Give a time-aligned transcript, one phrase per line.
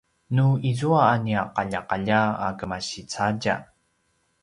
[0.35, 3.55] nu izua a nia qaljaqalja a kemasi cadja